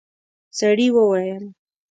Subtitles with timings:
[0.59, 1.43] سړي وويل: